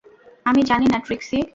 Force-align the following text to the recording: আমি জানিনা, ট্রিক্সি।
আমি 0.45 0.61
জানিনা, 0.63 0.97
ট্রিক্সি। 1.05 1.37